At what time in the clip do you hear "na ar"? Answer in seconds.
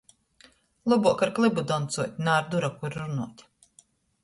2.25-2.51